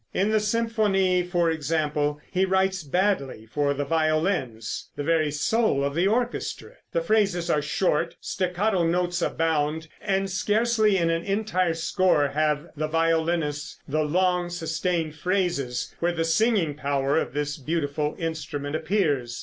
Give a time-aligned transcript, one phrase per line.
[0.15, 5.93] In the symphony, for example, he writes badly for the violins, the very soul of
[5.93, 6.71] the orchestra.
[6.91, 12.87] The phrases are short, staccato notes abound, and scarcely in an entire score have the
[12.87, 19.39] violinists the long sustained phrases, where the singing power of this beautiful instrument appears.